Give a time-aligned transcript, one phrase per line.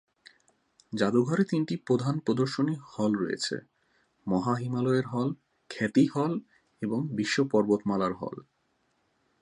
[0.93, 3.55] জাদুঘরে তিনটি প্রধান প্রদর্শনী হল রয়েছে:
[4.27, 5.29] মহা হিমালয়ের হল,
[5.69, 6.31] খ্যাতি হল
[6.81, 8.35] এবং বিশ্ব পর্বতমালার হল।